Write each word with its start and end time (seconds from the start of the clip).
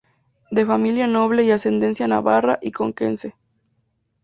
De 0.49 0.65
familia 0.65 1.05
noble 1.05 1.43
y 1.43 1.51
ascendencia 1.51 2.07
navarra 2.07 2.57
y 2.59 2.71
conquense. 2.71 3.35